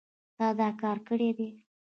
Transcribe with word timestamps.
تا 0.37 0.47
دا 0.59 0.69
کار 0.81 0.97
کړی 1.07 1.29
دی 1.37 1.49